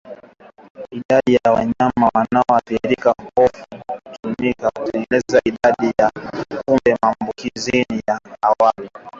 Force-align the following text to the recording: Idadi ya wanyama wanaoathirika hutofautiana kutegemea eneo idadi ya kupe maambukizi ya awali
Idadi 0.91 1.33
ya 1.33 1.51
wanyama 1.51 2.11
wanaoathirika 2.13 3.15
hutofautiana 3.17 4.71
kutegemea 4.71 5.21
eneo 5.25 5.41
idadi 5.45 5.93
ya 6.01 6.11
kupe 6.65 6.97
maambukizi 7.03 7.85
ya 8.07 8.19
awali 8.41 8.89